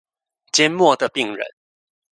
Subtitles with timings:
[0.51, 1.45] 緘默的病人